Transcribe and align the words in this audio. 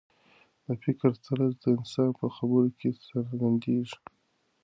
د 0.65 0.67
فکر 0.83 1.11
طرز 1.25 1.53
د 1.63 1.65
انسان 1.77 2.09
په 2.19 2.25
خبرو 2.35 2.69
کې 2.79 2.89
څرګندېږي. 3.07 3.97